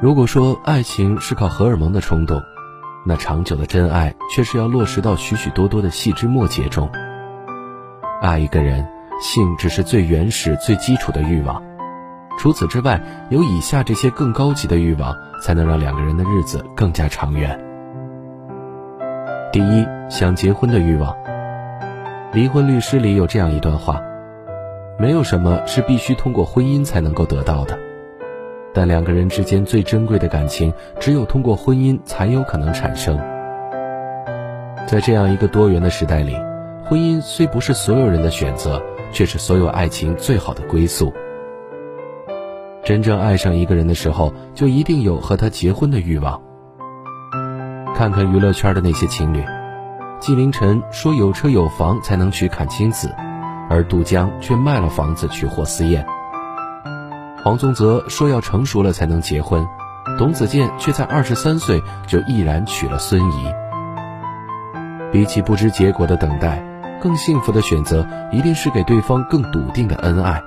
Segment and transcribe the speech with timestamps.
[0.00, 2.40] 如果说爱情是靠荷尔蒙的冲动，
[3.04, 6.88] 那长久的真爱却是要落实到许许多多的细枝末节中。
[8.22, 8.86] 爱一个人，
[9.20, 11.60] 性只是最原始、最基础的欲望，
[12.38, 17.58] 除此之外，有以下这些更高级的欲望，才能让两个人的日子更加长远。
[19.50, 21.12] 第一，想结婚的欲望。
[22.32, 24.00] 离婚律师里有这样一段话：
[24.96, 27.76] 没有什么是必须通过婚姻才能够得到的。
[28.78, 33.18] 但两个人之间最珍贵的感情，只有通过婚姻才有可能产生。
[34.86, 36.36] 在这样一个多元的时代里，
[36.84, 41.12] 婚姻虽不是所有人的选择，却是所有爱情最好的归宿。
[42.84, 46.40] 真正爱上一个人的时候，就一定有和他结婚的欲望。
[47.96, 49.44] 看看娱乐圈的那些情侣，
[50.20, 53.12] 纪凌尘说有车有房才能娶阚清子，
[53.68, 56.06] 而杜江却卖了房子娶霍思燕。
[57.44, 59.66] 黄宗泽说要成熟了才能结婚，
[60.18, 63.52] 董子健却在二十三岁就毅然娶了孙怡。
[65.12, 66.62] 比起不知结果的等待，
[67.00, 70.42] 更幸福的选择一定是给对方更笃定的恩爱。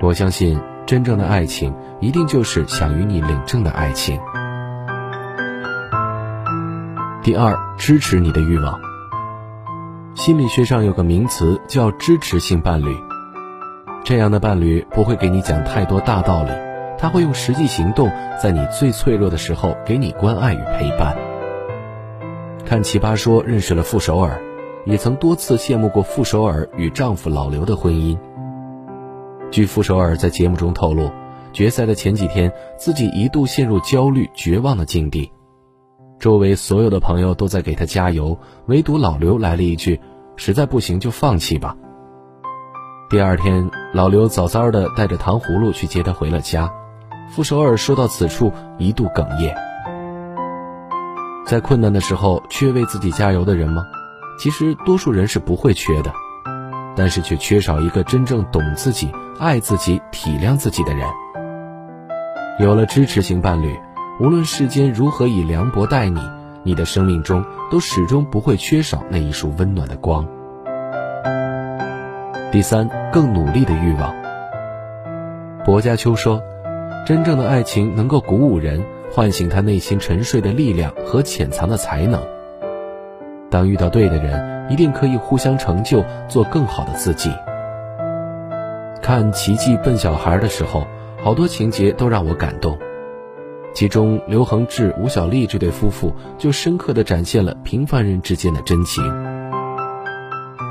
[0.00, 4.20] 我相信，真正的爱情一定就是想与你领证的爱情。
[7.22, 8.78] 第二，支持你的欲望。
[10.14, 13.09] 心理学上有个名词叫支持性伴侣。
[14.02, 16.50] 这样的伴侣不会给你讲太多大道理，
[16.98, 18.10] 他会用实际行动，
[18.42, 21.16] 在你最脆弱的时候给你关爱与陪伴。
[22.64, 24.40] 看《奇葩说》认识了傅首尔，
[24.86, 28.18] 也曾多次羡慕过傅首尔与丈夫老刘的婚姻。
[29.50, 31.10] 据傅首尔在节目中透露，
[31.52, 35.30] 决赛的前几天，自己一度陷入焦虑、绝望的境地，
[36.18, 40.00] 周围所有的朋友都在给他加油，唯独老刘来了一句
[40.36, 41.76] ：“实在不行就放弃吧。”
[43.10, 46.72] 第二天，老刘早早的带着糖葫芦去接她回了家。
[47.28, 49.52] 傅首尔说到此处，一度哽咽。
[51.44, 53.84] 在困难的时候，缺为自己加油的人吗？
[54.38, 56.12] 其实，多数人是不会缺的，
[56.94, 59.10] 但是却缺少一个真正懂自己、
[59.40, 61.04] 爱自己、体谅自己的人。
[62.60, 63.76] 有了支持型伴侣，
[64.20, 66.20] 无论世间如何以凉薄待你，
[66.62, 70.24] 你的生命中都始终不会缺少那一束温暖的光。
[72.52, 74.14] 第三，更努力的欲望。
[75.64, 76.42] 薄伽丘说
[77.04, 78.82] ：“真正的爱情能够鼓舞人，
[79.12, 82.22] 唤醒他内心沉睡的力量和潜藏的才能。
[83.50, 87.30] 当遇到对的人，一定可以互相成就，做更好的自己。”
[89.02, 90.86] 看《奇迹笨小孩》的时候，
[91.22, 92.78] 好多情节都让我感动，
[93.74, 99.04] 其中刘恒志、吴小莉这对夫妇就深刻地展现了平凡人之间的真情。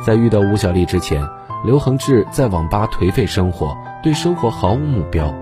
[0.06, 1.22] 在遇到吴小莉之前。
[1.62, 5.34] 刘恒志在网吧颓废生活，对生活毫无目标。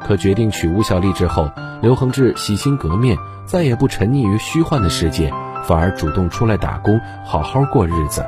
[0.00, 1.50] 可决定娶吴小莉之后，
[1.82, 5.30] 刘恒志洗心革面，再也不沉溺于虚幻的世界，
[5.64, 8.24] 反而主动出来打工，好好过日子。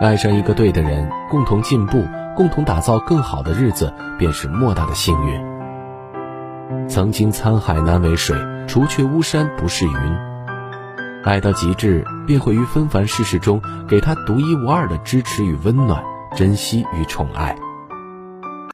[0.00, 6.88] 爱上一个对的人，共同进步，共同打造更好的日子，便是莫大的幸运。
[6.88, 10.35] 曾经沧海难为水，除却巫山不是云。
[11.26, 16.00] 爱到极致，便会于纷繁世事中给他独一无二的支持与温暖，
[16.36, 17.65] 珍惜与宠爱。